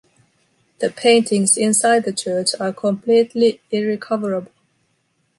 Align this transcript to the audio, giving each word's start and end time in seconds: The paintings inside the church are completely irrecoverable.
The 0.79 0.89
paintings 0.89 1.55
inside 1.55 2.05
the 2.05 2.11
church 2.11 2.55
are 2.59 2.73
completely 2.73 3.61
irrecoverable. 3.69 4.51